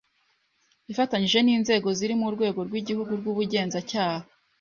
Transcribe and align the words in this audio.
ifatanyije 0.91 1.39
n’inzego 1.43 1.87
zirimo 1.97 2.23
Urwego 2.29 2.59
rw’Igihugu 2.67 3.11
rw’Ubugenzacyaha, 3.19 4.19